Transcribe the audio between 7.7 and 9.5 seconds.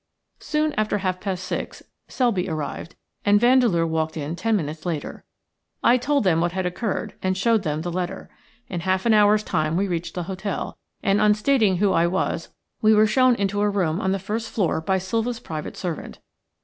the letter. In half an hour's